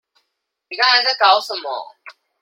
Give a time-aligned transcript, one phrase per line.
[0.67, 1.69] 你剛才在搞什麼？